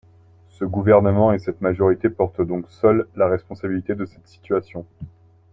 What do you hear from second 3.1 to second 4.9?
la responsabilité de cette situation.